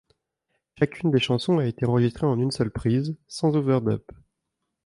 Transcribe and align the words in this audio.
Chacune 0.79 1.11
des 1.11 1.19
chansons 1.19 1.59
a 1.59 1.67
été 1.67 1.85
enregistrée 1.85 2.25
en 2.25 2.39
une 2.39 2.49
seule 2.49 2.71
prise, 2.71 3.15
sans 3.27 3.55
overdub. 3.55 4.01